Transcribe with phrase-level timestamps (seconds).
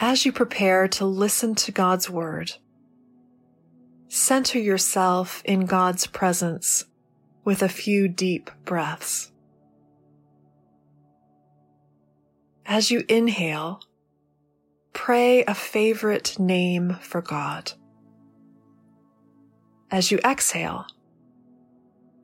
[0.00, 2.52] As you prepare to listen to God's Word,
[4.08, 6.84] center yourself in God's presence
[7.44, 9.30] with a few deep breaths.
[12.66, 13.82] As you inhale,
[14.92, 17.72] pray a favorite name for God.
[19.92, 20.86] As you exhale,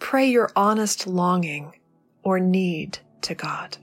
[0.00, 1.72] pray your honest longing
[2.24, 3.76] or need to God.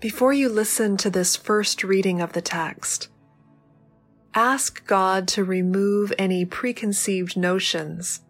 [0.00, 3.08] Before you listen to this first reading of the text,
[4.32, 8.20] ask God to remove any preconceived notions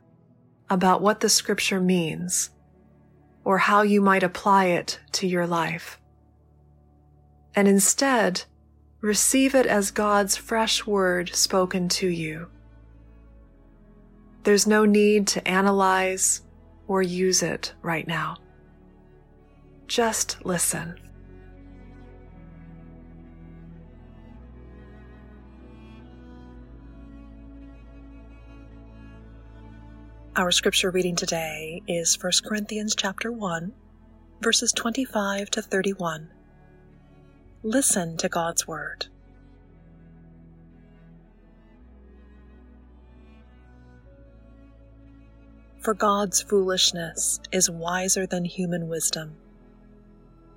[0.70, 2.48] about what the scripture means
[3.44, 6.00] or how you might apply it to your life.
[7.54, 8.44] And instead,
[9.02, 12.48] receive it as God's fresh word spoken to you.
[14.44, 16.40] There's no need to analyze
[16.86, 18.38] or use it right now.
[19.86, 20.98] Just listen.
[30.38, 33.72] Our scripture reading today is 1 Corinthians chapter 1,
[34.40, 36.30] verses 25 to 31.
[37.64, 39.06] Listen to God's word.
[45.80, 49.34] For God's foolishness is wiser than human wisdom,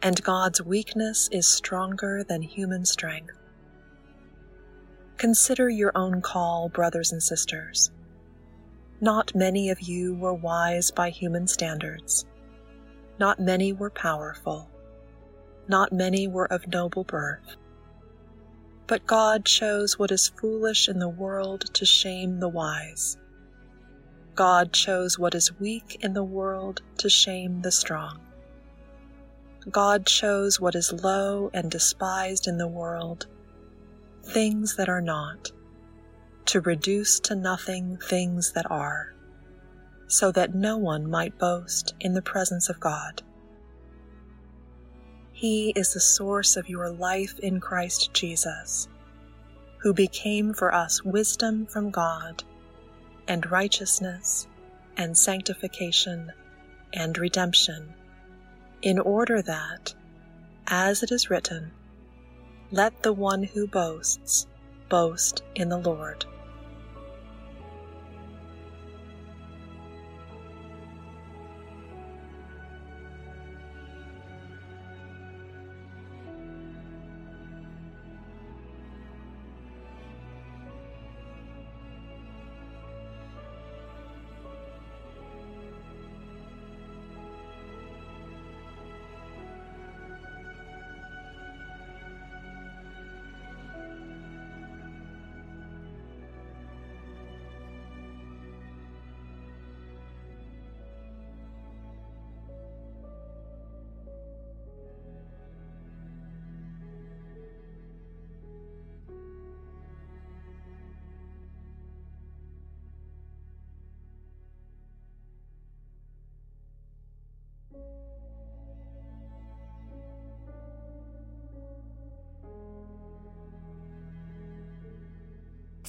[0.03, 3.33] and God's weakness is stronger than human strength.
[5.17, 7.89] Consider your own call, brothers and sisters.
[9.03, 12.23] Not many of you were wise by human standards.
[13.17, 14.69] Not many were powerful.
[15.67, 17.55] Not many were of noble birth.
[18.85, 23.17] But God chose what is foolish in the world to shame the wise.
[24.35, 28.19] God chose what is weak in the world to shame the strong.
[29.71, 33.25] God chose what is low and despised in the world,
[34.23, 35.51] things that are not
[36.45, 39.13] to reduce to nothing things that are,
[40.07, 43.21] so that no one might boast in the presence of God.
[45.31, 48.87] He is the source of your life in Christ Jesus,
[49.77, 52.43] who became for us wisdom from God,
[53.27, 54.47] and righteousness,
[54.97, 56.31] and sanctification,
[56.93, 57.93] and redemption,
[58.81, 59.93] in order that,
[60.67, 61.71] as it is written,
[62.71, 64.47] let the one who boasts
[64.91, 66.25] boast in the Lord.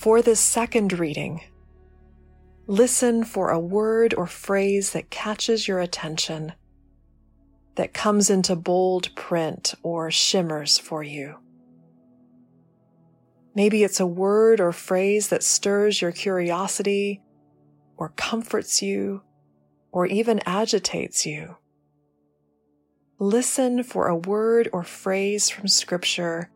[0.03, 1.43] For this second reading,
[2.67, 6.55] listen for a word or phrase that catches your attention,
[7.77, 11.37] that comes into bold print or shimmers for you.
[13.55, 17.23] Maybe it's a word or phrase that stirs your curiosity
[17.97, 19.23] or comforts you
[19.93, 21.59] or even agitates you.
[23.21, 26.51] Listen for a word or phrase from Scripture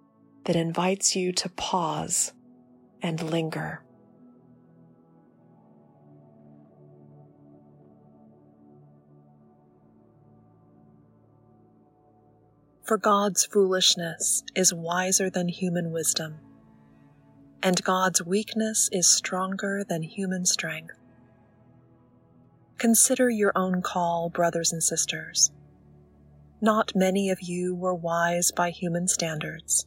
[0.47, 2.33] that invites you to pause
[3.03, 3.83] and linger.
[12.85, 16.37] For God's foolishness is wiser than human wisdom,
[17.63, 20.95] and God's weakness is stronger than human strength.
[22.79, 25.51] Consider your own call, brothers and sisters.
[26.61, 29.87] Not many of you were wise by human standards.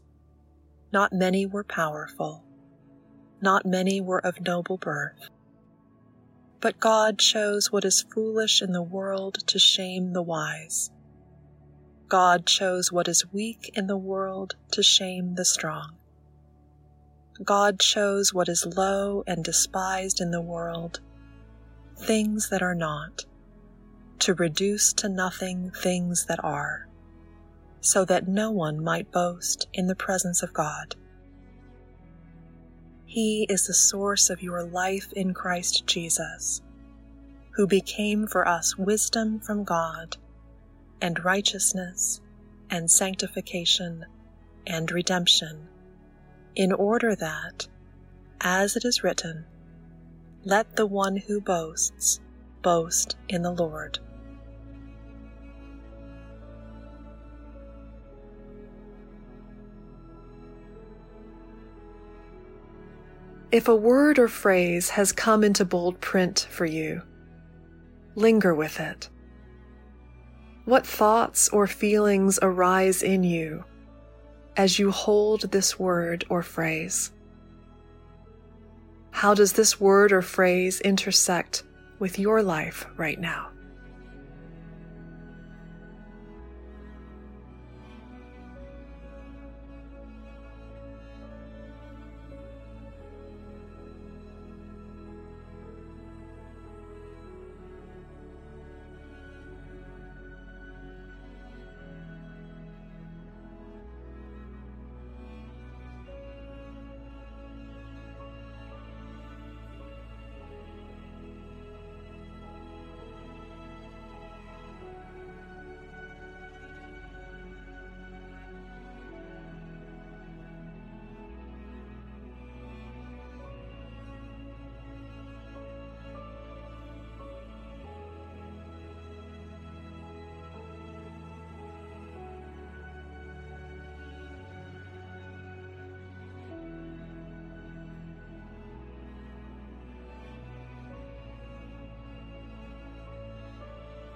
[0.92, 2.44] Not many were powerful
[3.42, 5.30] not many were of noble birth.
[6.62, 10.92] But God chose what is foolish in the world to shame the wise.
[12.10, 15.96] God chose what is weak in the world to shame the strong.
[17.44, 21.00] God chose what is low and despised in the world,
[21.96, 23.26] things that are not,
[24.20, 26.88] to reduce to nothing things that are,
[27.80, 30.96] so that no one might boast in the presence of God.
[33.10, 36.62] He is the source of your life in Christ Jesus,
[37.56, 40.16] who became for us wisdom from God,
[41.02, 42.22] and righteousness,
[42.70, 44.06] and sanctification,
[44.68, 45.68] and redemption,
[46.56, 47.68] in order that,
[48.42, 49.44] as it is written,
[50.46, 52.20] let the one who boasts
[52.62, 53.98] boast in the Lord.
[63.52, 67.02] If a word or phrase has come into bold print for you,
[68.14, 69.10] linger with it.
[70.66, 73.64] What thoughts or feelings arise in you
[74.56, 77.12] as you hold this word or phrase?
[79.10, 81.64] How does this word or phrase intersect
[81.98, 83.50] with your life right now?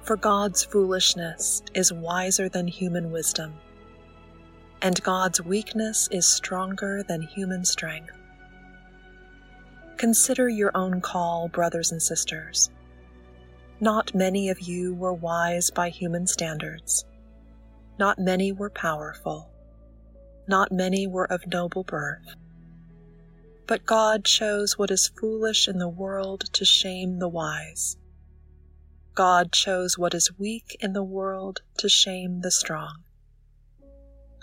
[0.04, 3.54] For God's foolishness is wiser than human wisdom,
[4.82, 8.12] and God's weakness is stronger than human strength.
[9.96, 12.70] Consider your own call, brothers and sisters.
[13.80, 17.06] Not many of you were wise by human standards.
[17.98, 19.50] Not many were powerful.
[20.50, 22.36] Not many were of noble birth.
[23.68, 27.96] But God chose what is foolish in the world to shame the wise
[29.16, 33.04] God chose what is weak in the world to shame the strong.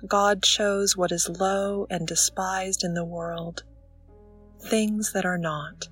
[0.07, 3.65] God chose what is low and despised in the world,
[4.61, 5.89] things that are not,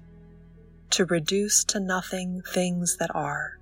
[0.91, 3.59] to reduce to nothing things that are,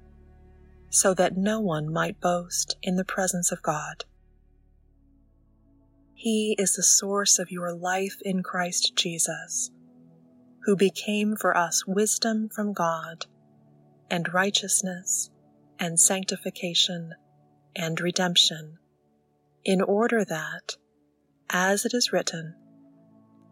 [0.90, 4.04] so that no one might boast in the presence of God.
[6.12, 9.70] He is the source of your life in Christ Jesus,
[10.64, 13.24] who became for us wisdom from God
[14.10, 15.30] and righteousness
[15.78, 17.14] and sanctification
[17.74, 18.78] and redemption,
[19.64, 20.76] in order that,
[21.50, 22.54] as it is written,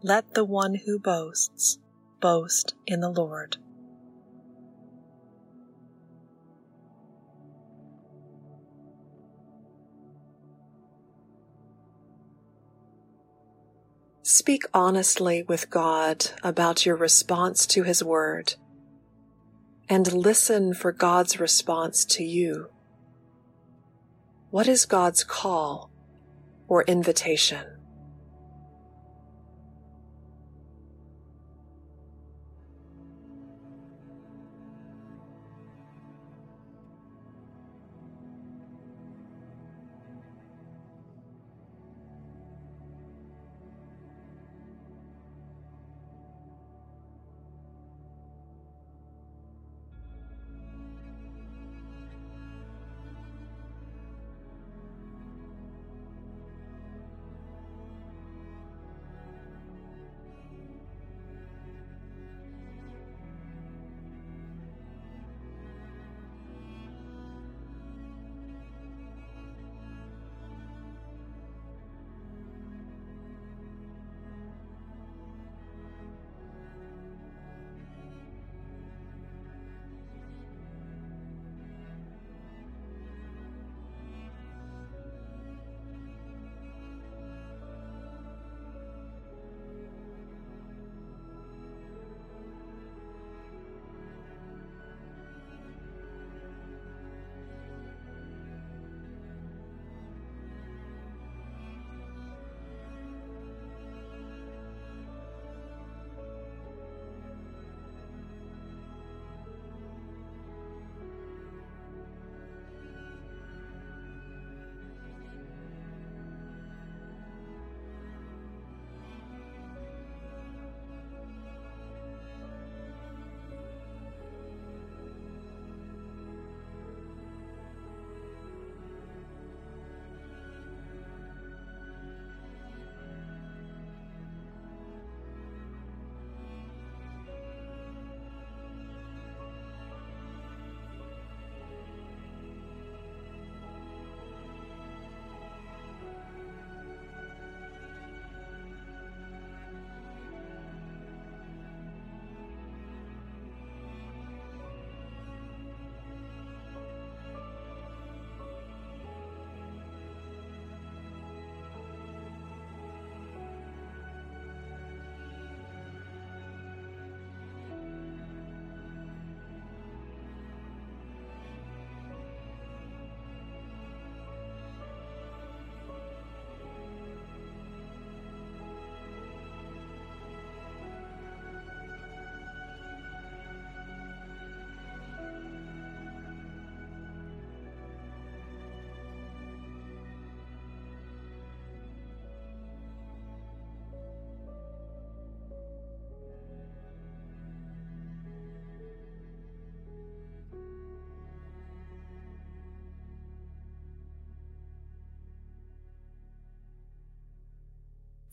[0.01, 1.77] let the one who boasts
[2.21, 3.57] boast in the Lord.
[14.23, 18.55] Speak honestly with God about your response to His Word
[19.87, 22.69] and listen for God's response to you.
[24.49, 25.91] What is God's call
[26.67, 27.74] or invitation?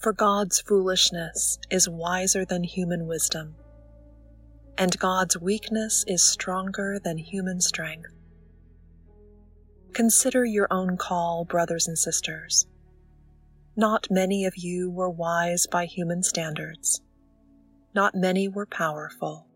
[0.02, 3.54] For God's foolishness is wiser than human wisdom,
[4.76, 8.10] and God's weakness is stronger than human strength.
[9.92, 12.66] Consider your own call, brothers and sisters.
[13.76, 17.00] Not many of you were wise by human standards.
[17.94, 19.46] Not many were powerful.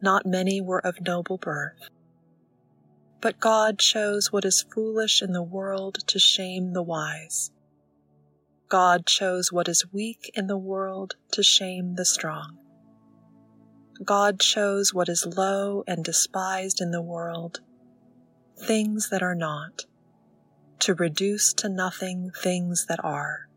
[0.00, 1.90] Not many were of noble birth.
[3.20, 7.50] But God chose what is foolish in the world to shame the wise.
[8.70, 12.56] God chose what is weak in the world to shame the strong.
[14.04, 17.58] God chose what is low and despised in the world,
[18.56, 19.86] things that are not,
[20.78, 23.48] to reduce to nothing things that are,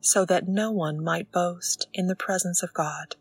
[0.00, 3.16] so that no one might boast in the presence of God.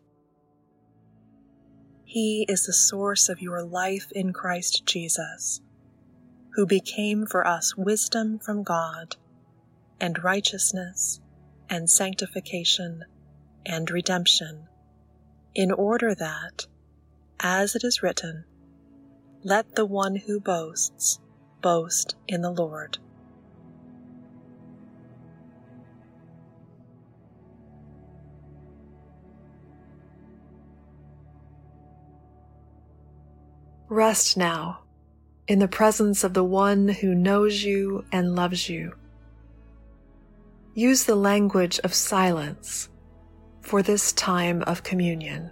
[2.05, 5.59] He is the source of your life in Christ Jesus,
[6.53, 9.15] who became for us wisdom from God,
[10.01, 11.19] and righteousness,
[11.69, 13.03] and sanctification,
[13.65, 14.67] and redemption,
[15.53, 16.67] in order that,
[17.39, 18.45] as it is written,
[19.43, 21.19] let the one who boasts
[21.61, 22.97] boast in the Lord.
[33.87, 34.81] Rest now
[35.47, 38.93] in the presence of the one who knows you and loves you.
[40.79, 42.87] Use the language of silence
[43.59, 45.51] for this time of communion.